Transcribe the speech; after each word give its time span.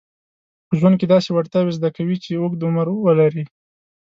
په 0.67 0.73
ژوند 0.79 0.95
کې 0.99 1.05
داسې 1.13 1.29
وړتیاوې 1.31 1.75
زده 1.77 1.89
کوي 1.97 2.17
چې 2.23 2.39
اوږد 2.41 2.61
عمر 2.67 2.87
ولري. 3.05 3.43